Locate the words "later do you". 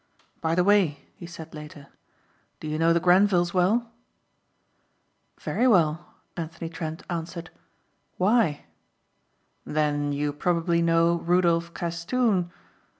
1.53-2.79